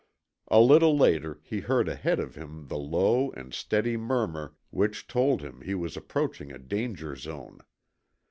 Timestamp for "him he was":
5.43-5.95